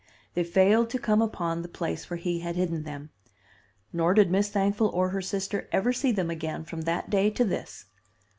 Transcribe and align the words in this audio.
They 0.33 0.43
failed 0.43 0.89
to 0.89 0.97
come 0.97 1.21
upon 1.21 1.61
the 1.61 1.67
place 1.67 2.09
where 2.09 2.17
he 2.17 2.39
had 2.39 2.55
hidden 2.55 2.85
them; 2.85 3.11
nor 3.93 4.15
did 4.15 4.31
Miss 4.31 4.49
Thankful 4.49 4.87
or 4.87 5.09
her 5.09 5.21
sister 5.21 5.69
ever 5.71 5.93
see 5.93 6.11
them 6.11 6.31
again 6.31 6.63
from 6.63 6.81
that 6.89 7.11
day 7.11 7.29
to 7.29 7.45
this." 7.45 7.85